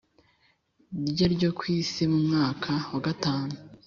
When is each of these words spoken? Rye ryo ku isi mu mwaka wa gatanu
Rye 1.09 1.25
ryo 1.35 1.49
ku 1.57 1.63
isi 1.77 2.03
mu 2.11 2.19
mwaka 2.27 2.71
wa 2.91 2.99
gatanu 3.05 3.51